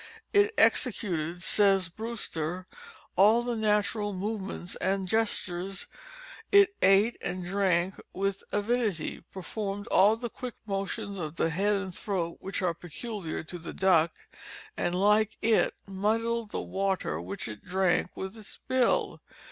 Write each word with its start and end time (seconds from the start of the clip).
It 0.33 0.51
executed, 0.57 1.43
says 1.43 1.87
Brewster, 1.87 2.65
all 3.15 3.43
the 3.43 3.55
natural 3.55 4.13
movements 4.13 4.75
and 4.77 5.07
gestures, 5.07 5.85
it 6.51 6.73
ate 6.81 7.17
and 7.21 7.45
drank 7.45 8.01
with 8.11 8.43
avidity, 8.51 9.21
performed 9.31 9.85
all 9.89 10.15
the 10.17 10.27
quick 10.27 10.55
motions 10.65 11.19
of 11.19 11.35
the 11.35 11.51
head 11.51 11.75
and 11.75 11.93
throat 11.93 12.37
which 12.39 12.63
are 12.63 12.73
peculiar 12.73 13.43
to 13.43 13.59
the 13.59 13.73
duck, 13.73 14.15
and 14.75 14.95
like 14.95 15.37
it 15.39 15.75
muddled 15.85 16.49
the 16.49 16.61
water 16.61 17.21
which 17.21 17.47
it 17.47 17.63
drank 17.63 18.17
with 18.17 18.35
its 18.35 18.57
bill. 18.67 19.21